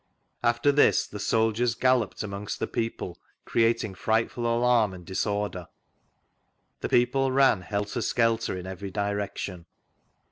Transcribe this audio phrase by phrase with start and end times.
[0.41, 5.67] After this the soldiers galloped amongst the people creating frightftd alarm and disorder.
[6.79, 9.67] The peoj^ ran helter skelter in every direction.